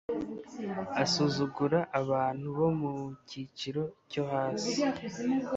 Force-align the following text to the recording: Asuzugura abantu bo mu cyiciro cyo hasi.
Asuzugura 1.03 1.79
abantu 2.01 2.47
bo 2.57 2.69
mu 2.79 2.91
cyiciro 3.27 3.83
cyo 4.11 4.23
hasi. 4.31 4.73